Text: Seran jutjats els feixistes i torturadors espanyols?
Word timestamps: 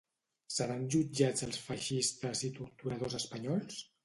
Seran 0.53 0.87
jutjats 0.95 1.45
els 1.49 1.59
feixistes 1.67 2.43
i 2.49 2.53
torturadors 2.57 3.19
espanyols? 3.23 3.81